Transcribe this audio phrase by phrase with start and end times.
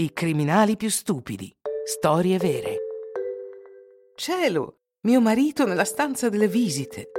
[0.00, 1.54] I criminali più stupidi.
[1.84, 2.78] Storie vere.
[4.14, 7.10] Cielo, mio marito nella stanza delle visite.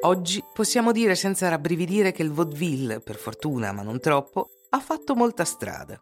[0.00, 5.14] Oggi possiamo dire senza rabbrividire che il vaudeville, per fortuna ma non troppo, ha fatto
[5.14, 5.96] molta strada.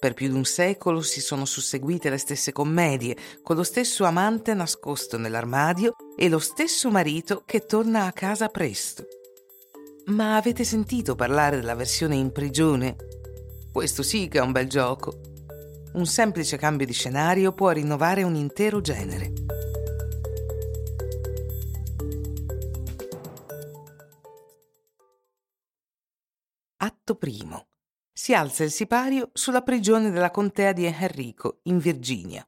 [0.00, 4.54] Per più di un secolo si sono susseguite le stesse commedie, con lo stesso amante
[4.54, 9.17] nascosto nell'armadio e lo stesso marito che torna a casa presto.
[10.08, 12.96] Ma avete sentito parlare della versione in prigione?
[13.70, 15.20] Questo sì che è un bel gioco.
[15.92, 19.32] Un semplice cambio di scenario può rinnovare un intero genere.
[26.78, 27.66] Atto primo.
[28.10, 32.46] Si alza il sipario sulla prigione della contea di Enrico, in Virginia.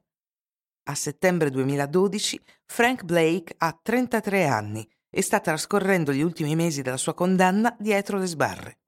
[0.85, 6.97] A settembre 2012 Frank Blake ha 33 anni e sta trascorrendo gli ultimi mesi della
[6.97, 8.79] sua condanna dietro le sbarre.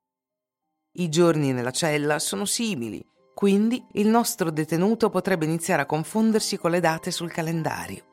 [0.94, 6.72] I giorni nella cella sono simili, quindi il nostro detenuto potrebbe iniziare a confondersi con
[6.72, 8.06] le date sul calendario.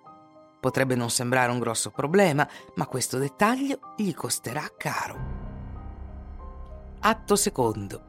[0.59, 5.39] Potrebbe non sembrare un grosso problema, ma questo dettaglio gli costerà caro.
[7.01, 8.09] Atto secondo.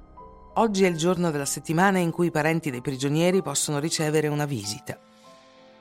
[0.55, 4.45] Oggi è il giorno della settimana in cui i parenti dei prigionieri possono ricevere una
[4.45, 4.99] visita.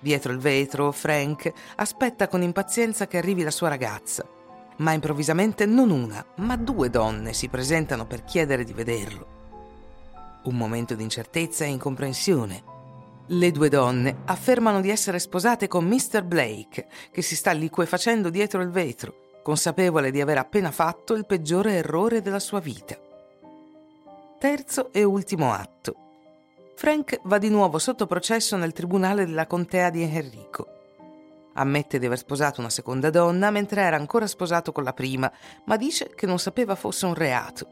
[0.00, 4.26] Dietro il vetro, Frank aspetta con impazienza che arrivi la sua ragazza,
[4.78, 9.38] ma improvvisamente non una, ma due donne si presentano per chiedere di vederlo.
[10.44, 12.64] Un momento di incertezza e incomprensione.
[13.26, 16.24] Le due donne affermano di essere sposate con Mr.
[16.24, 21.72] Blake, che si sta liquefacendo dietro il vetro consapevole di aver appena fatto il peggiore
[21.72, 22.96] errore della sua vita.
[24.38, 26.09] Terzo e ultimo atto.
[26.80, 30.66] Frank va di nuovo sotto processo nel tribunale della contea di Enrico.
[31.52, 35.30] Ammette di aver sposato una seconda donna mentre era ancora sposato con la prima,
[35.66, 37.68] ma dice che non sapeva fosse un reato.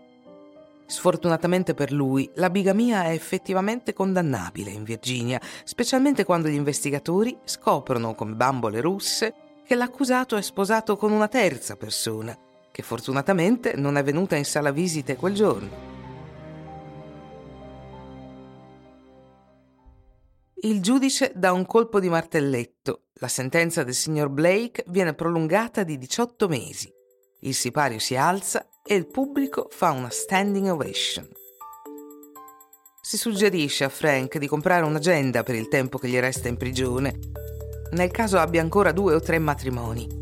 [0.84, 8.14] Sfortunatamente per lui, la bigamia è effettivamente condannabile in Virginia, specialmente quando gli investigatori scoprono
[8.14, 9.33] come bambole russe
[9.64, 12.36] che l'accusato è sposato con una terza persona,
[12.70, 15.98] che fortunatamente non è venuta in sala visite quel giorno.
[20.63, 23.05] Il giudice dà un colpo di martelletto.
[23.20, 26.92] La sentenza del signor Blake viene prolungata di 18 mesi.
[27.41, 31.29] Il sipario si alza e il pubblico fa una standing ovation.
[33.01, 37.47] Si suggerisce a Frank di comprare un'agenda per il tempo che gli resta in prigione
[37.91, 40.17] nel caso abbia ancora due o tre matrimoni.